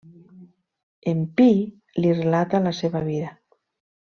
[1.11, 1.47] En Pi
[2.01, 3.31] li relata la seva vida.